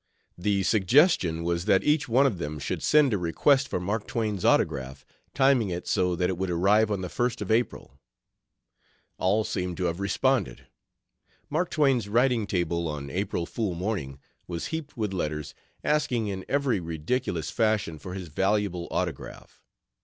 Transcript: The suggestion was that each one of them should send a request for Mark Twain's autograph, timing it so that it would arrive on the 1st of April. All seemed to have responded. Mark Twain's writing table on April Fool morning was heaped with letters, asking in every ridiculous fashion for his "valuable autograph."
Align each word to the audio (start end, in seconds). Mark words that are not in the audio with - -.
The 0.35 0.63
suggestion 0.63 1.43
was 1.43 1.65
that 1.65 1.83
each 1.83 2.09
one 2.09 2.25
of 2.25 2.39
them 2.39 2.57
should 2.57 2.81
send 2.81 3.13
a 3.13 3.19
request 3.19 3.67
for 3.67 3.79
Mark 3.79 4.07
Twain's 4.07 4.43
autograph, 4.43 5.05
timing 5.35 5.69
it 5.69 5.87
so 5.87 6.15
that 6.15 6.27
it 6.27 6.39
would 6.39 6.49
arrive 6.49 6.89
on 6.89 7.01
the 7.01 7.07
1st 7.07 7.39
of 7.39 7.51
April. 7.51 7.99
All 9.19 9.43
seemed 9.43 9.77
to 9.77 9.83
have 9.83 9.99
responded. 9.99 10.65
Mark 11.51 11.69
Twain's 11.69 12.09
writing 12.09 12.47
table 12.47 12.87
on 12.87 13.11
April 13.11 13.45
Fool 13.45 13.75
morning 13.75 14.17
was 14.47 14.65
heaped 14.73 14.97
with 14.97 15.13
letters, 15.13 15.53
asking 15.83 16.25
in 16.25 16.45
every 16.49 16.79
ridiculous 16.79 17.51
fashion 17.51 17.99
for 17.99 18.15
his 18.15 18.27
"valuable 18.29 18.87
autograph." 18.89 19.61